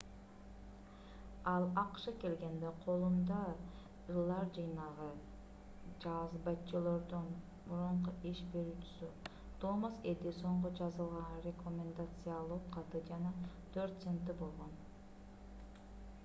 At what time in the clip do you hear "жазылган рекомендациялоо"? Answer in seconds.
10.83-12.59